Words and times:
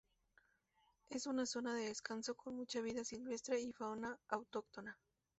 Es 1.11 1.27
una 1.27 1.45
zona 1.45 1.75
de 1.75 1.83
descanso 1.85 2.33
con 2.33 2.55
mucha 2.55 2.81
vida 2.81 3.03
silvestre 3.03 3.59
y 3.61 3.71
fauna 3.71 4.17
autóctona. 4.29 4.97